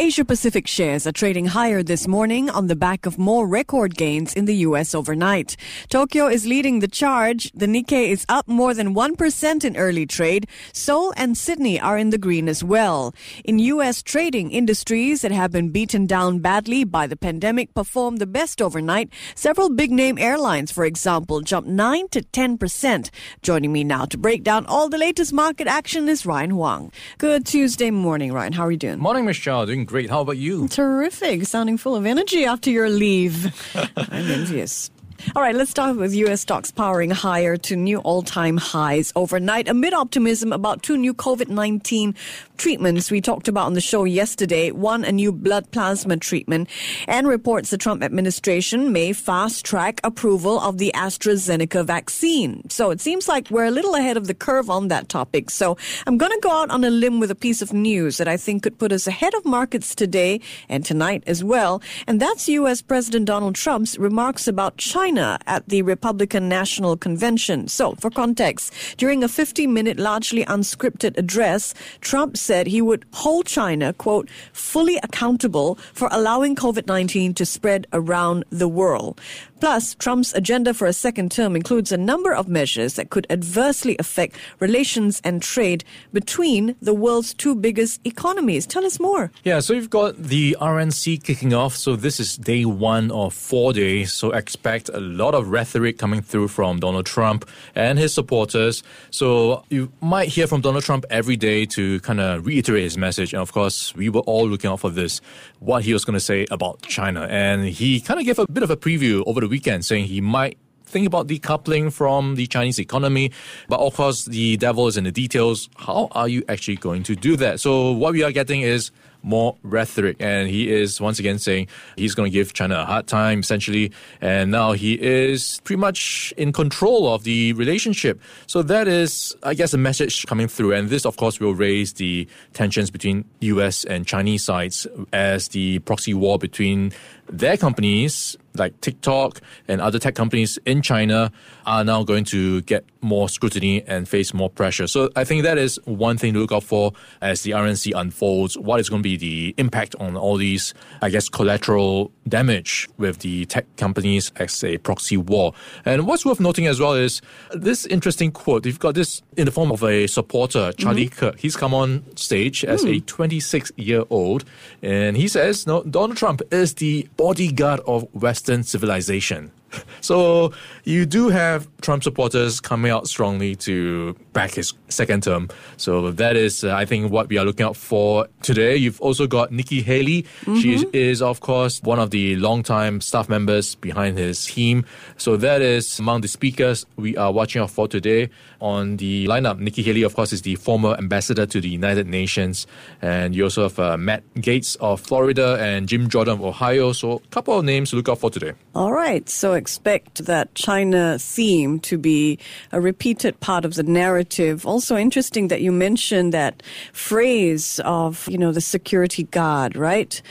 [0.00, 4.32] Asia Pacific shares are trading higher this morning on the back of more record gains
[4.32, 4.94] in the U.S.
[4.94, 5.58] overnight.
[5.90, 7.52] Tokyo is leading the charge.
[7.52, 10.48] The Nikkei is up more than 1% in early trade.
[10.72, 13.14] Seoul and Sydney are in the green as well.
[13.44, 14.02] In U.S.
[14.02, 19.12] trading industries that have been beaten down badly by the pandemic performed the best overnight.
[19.34, 23.10] Several big name airlines, for example, jumped 9 to 10%.
[23.42, 26.90] Joining me now to break down all the latest market action is Ryan Huang.
[27.18, 28.54] Good Tuesday morning, Ryan.
[28.54, 28.98] How are you doing?
[28.98, 29.66] Morning, Michelle.
[29.66, 30.08] Doing great.
[30.08, 30.68] How about you?
[30.68, 31.44] Terrific.
[31.44, 33.52] Sounding full of energy after your leave.
[33.96, 34.90] I'm envious.
[35.36, 36.40] All right, let's start with U.S.
[36.40, 41.48] stocks powering higher to new all time highs overnight amid optimism about two new COVID
[41.48, 42.14] 19
[42.56, 44.70] treatments we talked about on the show yesterday.
[44.70, 46.68] One, a new blood plasma treatment,
[47.06, 52.68] and reports the Trump administration may fast track approval of the AstraZeneca vaccine.
[52.70, 55.50] So it seems like we're a little ahead of the curve on that topic.
[55.50, 58.28] So I'm going to go out on a limb with a piece of news that
[58.28, 61.82] I think could put us ahead of markets today and tonight as well.
[62.06, 62.82] And that's U.S.
[62.82, 67.66] President Donald Trump's remarks about China China at the Republican National Convention.
[67.66, 73.46] So, for context, during a 50 minute, largely unscripted address, Trump said he would hold
[73.46, 79.20] China, quote, fully accountable for allowing COVID 19 to spread around the world.
[79.60, 83.94] Plus, Trump's agenda for a second term includes a number of measures that could adversely
[83.98, 88.66] affect relations and trade between the world's two biggest economies.
[88.66, 89.30] Tell us more.
[89.44, 91.76] Yeah, so you've got the RNC kicking off.
[91.76, 94.14] So this is day one of four days.
[94.14, 98.82] So expect a lot of rhetoric coming through from Donald Trump and his supporters.
[99.10, 103.32] So you might hear from Donald Trump every day to kind of reiterate his message.
[103.32, 105.20] And of course, we were all looking out for this,
[105.58, 107.26] what he was going to say about China.
[107.30, 110.20] And he kind of gave a bit of a preview over the weekend saying he
[110.20, 113.32] might think about decoupling from the Chinese economy.
[113.68, 115.70] But of course, the devil is in the details.
[115.76, 117.60] How are you actually going to do that?
[117.60, 118.90] So what we are getting is
[119.22, 120.16] more rhetoric.
[120.20, 123.92] And he is once again saying he's going to give China a hard time, essentially.
[124.20, 128.20] And now he is pretty much in control of the relationship.
[128.46, 130.72] So that is, I guess, a message coming through.
[130.72, 135.78] And this, of course, will raise the tensions between US and Chinese sides as the
[135.80, 136.92] proxy war between
[137.30, 141.32] their companies like TikTok and other tech companies in China
[141.66, 144.86] are now going to get more scrutiny and face more pressure.
[144.86, 146.92] So I think that is one thing to look out for
[147.22, 148.58] as the RNC unfolds.
[148.58, 153.20] What is going to be the impact on all these, I guess, collateral damage with
[153.20, 155.54] the tech companies as a proxy war?
[155.84, 158.66] And what's worth noting as well is this interesting quote.
[158.66, 161.18] You've got this in the form of a supporter, Charlie mm-hmm.
[161.18, 161.38] Kirk.
[161.38, 162.96] He's come on stage as mm.
[162.96, 164.44] a 26 year old,
[164.82, 169.52] and he says, "No, Donald Trump is the bodyguard of Western civilization."
[170.00, 170.52] So
[170.84, 175.48] you do have Trump supporters coming out strongly to back his second term.
[175.76, 178.76] So that is, uh, I think, what we are looking out for today.
[178.76, 180.22] You've also got Nikki Haley.
[180.22, 180.56] Mm-hmm.
[180.56, 184.84] She is, of course, one of the longtime staff members behind his team.
[185.16, 188.30] So that is among the speakers we are watching out for today
[188.60, 189.58] on the lineup.
[189.58, 192.66] Nikki Haley, of course, is the former ambassador to the United Nations.
[193.02, 196.92] And you also have uh, Matt Gaetz of Florida and Jim Jordan of Ohio.
[196.92, 198.52] So a couple of names to look out for today.
[198.74, 199.28] All right.
[199.28, 202.38] So expect that China theme to be
[202.72, 204.66] a repeated part of the narrative.
[204.66, 206.62] Also interesting that you mentioned that
[206.92, 210.22] phrase of, you know, the security guard, right?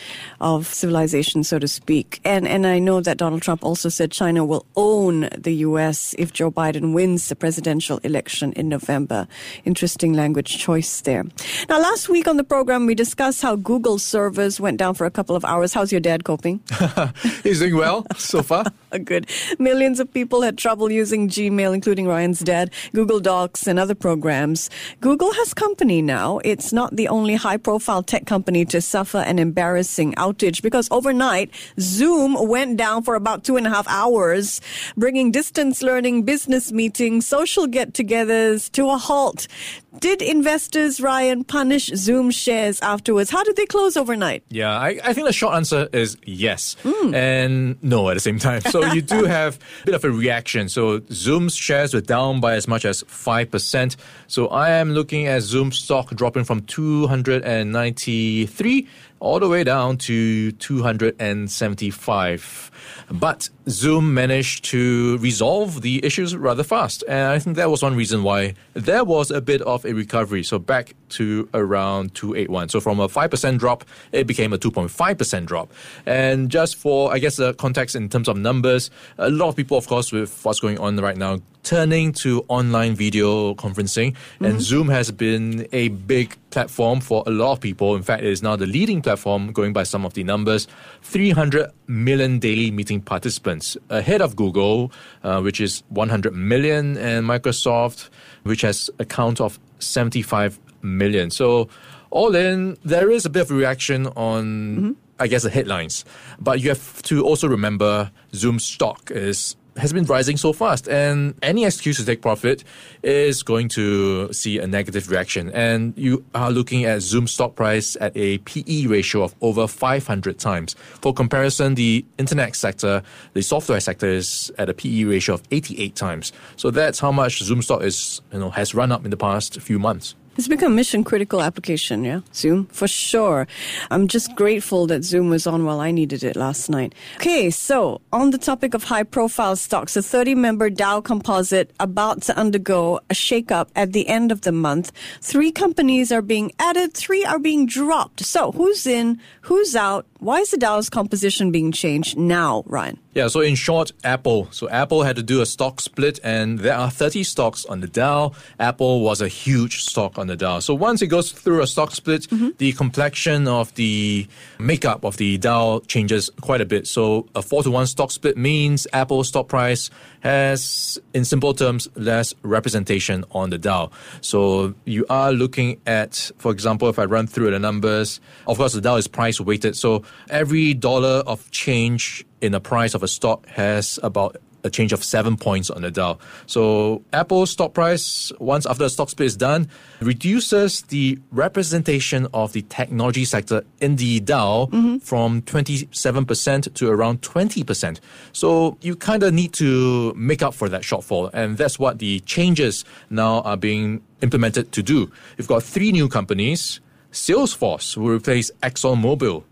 [0.42, 2.20] Of civilization, so to speak.
[2.26, 6.16] And, and I know that Donald Trump also said China will own the U.S.
[6.18, 9.28] if Joe Biden wins the presidential election in November.
[9.64, 11.24] Interesting language choice there.
[11.70, 15.12] Now, last week on the program, we discussed how Google servers went down for a
[15.12, 15.74] couple of hours.
[15.74, 16.62] How's your dad coping?
[17.44, 18.66] He's doing well so far.
[19.04, 19.19] Good.
[19.58, 24.70] Millions of people had trouble using Gmail, including Ryan's dad, Google Docs, and other programs.
[25.02, 26.40] Google has company now.
[26.44, 31.52] It's not the only high profile tech company to suffer an embarrassing outage because overnight,
[31.80, 34.62] Zoom went down for about two and a half hours,
[34.96, 39.48] bringing distance learning, business meetings, social get togethers to a halt.
[39.98, 43.32] Did investors, Ryan, punish Zoom shares afterwards?
[43.32, 44.44] How did they close overnight?
[44.50, 47.16] Yeah, I, I think the short answer is yes mm.
[47.16, 48.62] and no at the same time.
[48.62, 50.70] So you do have a bit of a reaction.
[50.70, 53.96] So Zoom's shares were down by as much as 5%.
[54.28, 58.88] So I am looking at Zoom stock dropping from 293
[59.20, 62.72] all the way down to 275.
[63.12, 67.04] But Zoom managed to resolve the issues rather fast.
[67.08, 70.44] And I think that was one reason why there was a bit of a recovery.
[70.44, 72.70] So back to around 281.
[72.70, 75.72] So from a 5% drop, it became a 2.5% drop.
[76.06, 79.78] And just for, I guess, the context in terms of numbers, a lot of people,
[79.78, 84.14] of course, with what's going on right now, turning to online video conferencing.
[84.14, 84.46] Mm-hmm.
[84.46, 87.96] And Zoom has been a big platform for a lot of people.
[87.96, 90.68] In fact, it is now the leading platform, going by some of the numbers.
[91.04, 94.92] 300 million daily meeting participants, ahead of Google,
[95.24, 98.10] uh, which is 100 million, and Microsoft,
[98.44, 101.32] which has a count of 75 million.
[101.32, 101.70] So,
[102.12, 104.46] all in, there is a bit of a reaction on.
[104.46, 104.92] Mm-hmm.
[105.22, 106.06] I guess the headlines,
[106.40, 111.34] but you have to also remember Zoom stock is has been rising so fast, and
[111.42, 112.64] any excuse to take profit
[113.02, 115.50] is going to see a negative reaction.
[115.52, 120.38] And you are looking at Zoom stock price at a PE ratio of over 500
[120.38, 120.76] times.
[121.02, 123.02] For comparison, the internet sector,
[123.34, 126.32] the software sector is at a PE ratio of 88 times.
[126.56, 129.60] So that's how much Zoom stock is, you know, has run up in the past
[129.62, 130.16] few months.
[130.40, 132.22] It's become mission critical application, yeah?
[132.34, 133.46] Zoom, for sure.
[133.92, 136.96] I'm just grateful that Zoom was on while I needed it last night.
[137.18, 142.22] Okay, so on the topic of high profile stocks, a 30 member Dow composite about
[142.22, 144.94] to undergo a shakeup at the end of the month.
[145.20, 148.24] Three companies are being added, three are being dropped.
[148.24, 150.06] So who's in, who's out?
[150.20, 152.98] Why is the Dow's composition being changed now, Ryan?
[153.16, 154.48] Yeah, so in short, Apple.
[154.52, 157.88] So Apple had to do a stock split, and there are 30 stocks on the
[157.88, 158.34] Dow.
[158.60, 160.60] Apple was a huge stock on the Dow.
[160.60, 162.50] So once it goes through a stock split, mm-hmm.
[162.60, 164.28] the complexion of the
[164.60, 166.86] makeup of the Dow changes quite a bit.
[166.86, 169.90] So a four to one stock split means Apple stock price
[170.22, 173.92] has, in simple terms, less representation on the Dow.
[174.22, 178.74] So you are looking at, for example, if I run through the numbers, of course,
[178.74, 179.76] the Dow is price weighted.
[179.76, 184.94] So every dollar of change in the price of a stock has about a change
[184.94, 186.18] of seven points on the Dow.
[186.46, 189.68] So Apple's stock price, once after the stock split is done,
[190.02, 194.98] reduces the representation of the technology sector in the Dow mm-hmm.
[194.98, 198.00] from 27% to around 20%.
[198.34, 201.30] So you kind of need to make up for that shortfall.
[201.34, 205.12] And that's what the changes now are being implemented to do.
[205.38, 206.80] You've got three new companies.
[207.12, 209.44] Salesforce will replace ExxonMobil.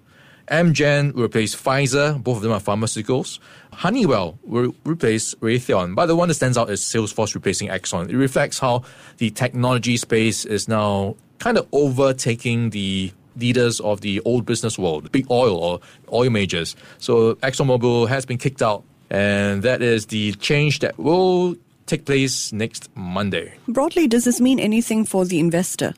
[0.49, 2.21] Amgen will replace Pfizer.
[2.21, 3.39] Both of them are pharmaceuticals.
[3.73, 5.95] Honeywell will replace Raytheon.
[5.95, 8.09] But the one that stands out is Salesforce replacing Exxon.
[8.09, 8.83] It reflects how
[9.17, 15.11] the technology space is now kind of overtaking the leaders of the old business world,
[15.11, 15.79] big oil or
[16.11, 16.75] oil majors.
[16.97, 21.55] So ExxonMobil has been kicked out, and that is the change that will
[21.85, 23.53] take place next Monday.
[23.67, 25.93] Broadly, does this mean anything for the investor?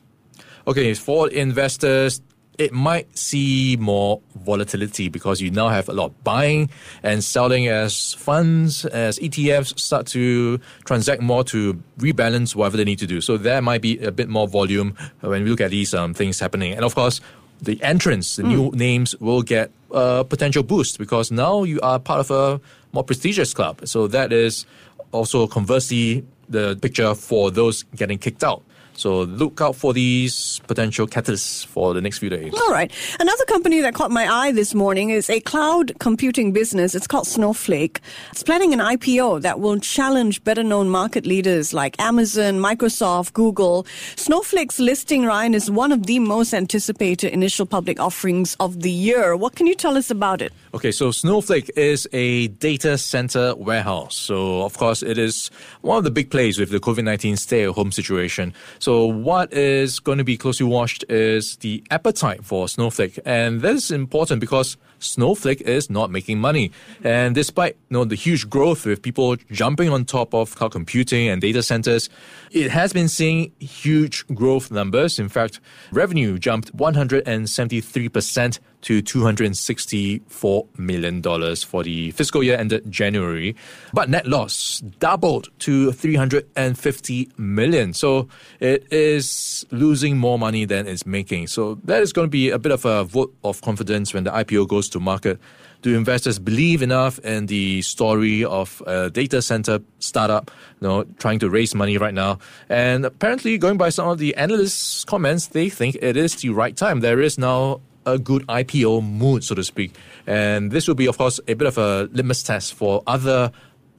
[0.66, 2.20] Okay, for investors,
[2.58, 6.68] it might see more volatility because you now have a lot of buying
[7.02, 12.98] and selling as funds, as ETFs start to transact more to rebalance whatever they need
[12.98, 13.20] to do.
[13.20, 16.38] So there might be a bit more volume when we look at these um, things
[16.38, 16.72] happening.
[16.72, 17.20] And of course,
[17.62, 18.48] the entrance, the mm.
[18.48, 22.60] new names will get a potential boost because now you are part of a
[22.92, 23.86] more prestigious club.
[23.86, 24.66] So that is
[25.12, 28.62] also conversely the picture for those getting kicked out.
[28.94, 32.52] So look out for these potential catalysts for the next few days.
[32.54, 32.92] All right.
[33.18, 36.94] Another company that caught my eye this morning is a cloud computing business.
[36.94, 38.00] It's called Snowflake.
[38.30, 43.86] It's planning an IPO that will challenge better known market leaders like Amazon, Microsoft, Google.
[44.16, 49.36] Snowflake's listing, Ryan, is one of the most anticipated initial public offerings of the year.
[49.36, 50.52] What can you tell us about it?
[50.74, 54.14] Okay, so Snowflake is a data center warehouse.
[54.14, 57.64] So, of course, it is one of the big plays with the COVID 19 stay
[57.64, 58.54] at home situation.
[58.80, 63.18] So, what is going to be closely watched is the appetite for Snowflake.
[63.26, 66.70] And that is important because Snowflake is not making money.
[67.02, 71.28] And despite you know, the huge growth with people jumping on top of cloud computing
[71.28, 72.08] and data centers,
[72.50, 75.18] it has been seeing huge growth numbers.
[75.18, 81.22] In fact, revenue jumped 173% to $264 million
[81.56, 83.54] for the fiscal year ended January.
[83.92, 87.92] But net loss doubled to 350 million.
[87.92, 88.28] So
[88.58, 91.48] it is losing more money than it's making.
[91.48, 94.30] So that is going to be a bit of a vote of confidence when the
[94.30, 95.38] IPO goes to market.
[95.82, 101.38] Do investors believe enough in the story of a data center startup, you know, trying
[101.38, 102.38] to raise money right now?
[102.68, 106.76] And apparently, going by some of the analysts' comments, they think it is the right
[106.76, 107.00] time.
[107.00, 109.94] There is now a good IPO mood, so to speak.
[110.26, 113.50] And this will be, of course, a bit of a litmus test for other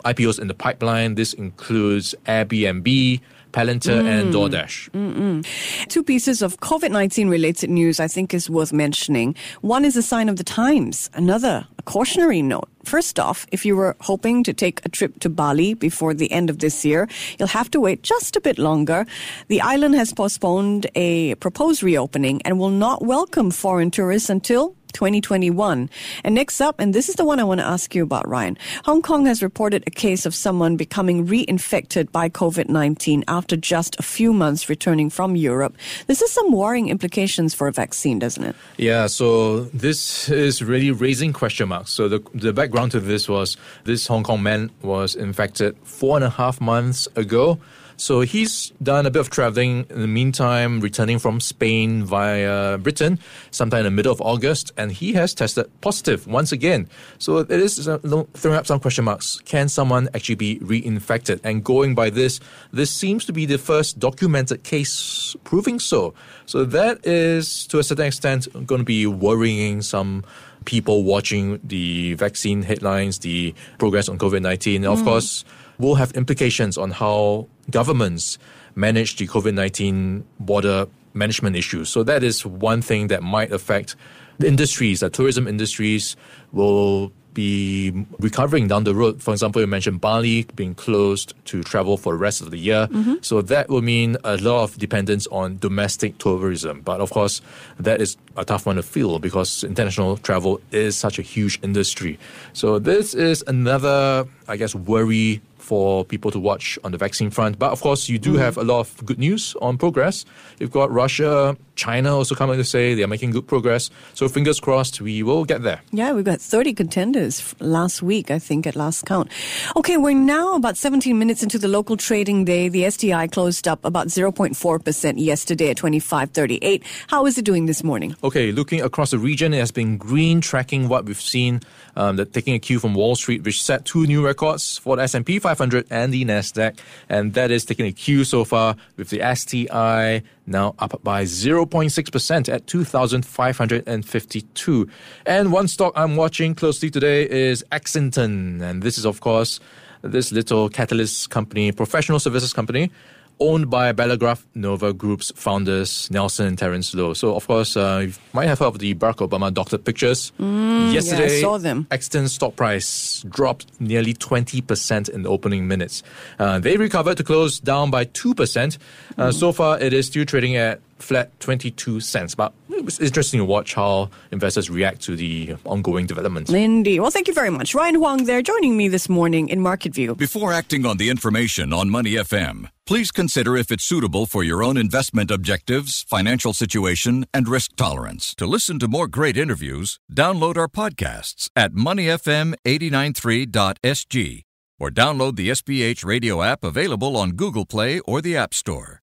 [0.05, 1.15] IPOs in the pipeline.
[1.15, 3.21] This includes Airbnb,
[3.51, 4.37] Palantir and mm-hmm.
[4.37, 4.89] DoorDash.
[4.91, 5.87] Mm-hmm.
[5.87, 9.35] Two pieces of COVID 19 related news I think is worth mentioning.
[9.61, 12.69] One is a sign of the times, another, a cautionary note.
[12.83, 16.49] First off, if you were hoping to take a trip to Bali before the end
[16.49, 19.05] of this year, you'll have to wait just a bit longer.
[19.49, 25.89] The island has postponed a proposed reopening and will not welcome foreign tourists until 2021.
[26.23, 28.57] And next up, and this is the one I want to ask you about, Ryan.
[28.85, 33.99] Hong Kong has reported a case of someone becoming reinfected by COVID 19 after just
[33.99, 35.75] a few months returning from Europe.
[36.07, 38.55] This has some worrying implications for a vaccine, doesn't it?
[38.77, 41.91] Yeah, so this is really raising question marks.
[41.91, 46.25] So the, the background to this was this Hong Kong man was infected four and
[46.25, 47.59] a half months ago.
[48.01, 53.19] So he's done a bit of traveling in the meantime, returning from Spain via Britain
[53.51, 56.89] sometime in the middle of August, and he has tested positive once again.
[57.19, 59.39] So it is throwing up some question marks.
[59.45, 61.41] Can someone actually be reinfected?
[61.43, 62.39] And going by this,
[62.73, 66.15] this seems to be the first documented case proving so.
[66.47, 70.23] So that is, to a certain extent, going to be worrying some
[70.65, 74.85] people watching the vaccine headlines, the progress on COVID 19.
[74.85, 75.03] Of mm.
[75.03, 75.45] course,
[75.81, 78.37] will have implications on how governments
[78.75, 81.89] manage the COVID 19 border management issues.
[81.89, 83.95] So that is one thing that might affect
[84.39, 86.15] the industries, the tourism industries
[86.51, 89.21] will be recovering down the road.
[89.21, 92.87] For example, you mentioned Bali being closed to travel for the rest of the year.
[92.87, 93.15] Mm-hmm.
[93.21, 96.81] So that will mean a lot of dependence on domestic tourism.
[96.81, 97.41] But of course,
[97.79, 102.17] that is a tough one to fill because international travel is such a huge industry.
[102.53, 107.57] So this is another, I guess, worry for people to watch on the vaccine front.
[107.57, 108.41] But of course, you do mm-hmm.
[108.41, 110.25] have a lot of good news on progress.
[110.59, 113.89] You've got Russia, China also coming to say they are making good progress.
[114.13, 115.81] So fingers crossed, we will get there.
[115.91, 119.31] Yeah, we've got 30 contenders last week, I think, at last count.
[119.75, 122.69] Okay, we're now about 17 minutes into the local trading day.
[122.69, 126.83] The STI closed up about 0.4% yesterday at 25.38.
[127.07, 128.15] How is it doing this morning?
[128.23, 131.59] Okay, looking across the region, it has been green, tracking what we've seen,
[131.95, 135.01] um, that taking a cue from Wall Street, which set two new records for the
[135.01, 136.77] S&P 500 and the Nasdaq,
[137.09, 142.53] and that is taking a cue so far with the STI now up by 0.6%
[142.53, 144.87] at 2,552.
[145.25, 149.59] And one stock I'm watching closely today is Exington, and this is of course
[150.03, 152.91] this little Catalist company, professional services company
[153.41, 157.13] owned by Bellegraph Nova Group's founders, Nelson and Terence Low.
[157.13, 160.31] So, of course, uh, you might have heard of the Barack Obama doctored pictures.
[160.39, 161.87] Yesterday, saw them.
[161.91, 166.03] Exton's stock price dropped nearly 20% in the opening minutes.
[166.39, 168.77] Uh, they recovered to close down by 2%.
[169.17, 172.35] Uh, So far, it is still trading at flat 22 cents.
[172.35, 176.51] But it was interesting to watch how investors react to the ongoing developments.
[176.51, 176.99] Lindy.
[176.99, 177.75] Well, thank you very much.
[177.75, 180.15] Ryan Huang there joining me this morning in Market View.
[180.15, 184.63] Before acting on the information on Money FM, please consider if it's suitable for your
[184.63, 188.35] own investment objectives, financial situation, and risk tolerance.
[188.35, 194.43] To listen to more great interviews, download our podcasts at moneyfm893.sg
[194.79, 199.00] or download the SPH radio app available on Google Play or the App Store.